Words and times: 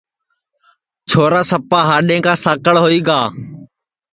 چھورا 1.09 1.41
سپا 1.49 1.79
ہاڈؔیں 1.87 2.21
کا 2.25 2.33
ساکݪ 2.43 2.75
ہوئی 2.83 2.99
گا 3.07 3.19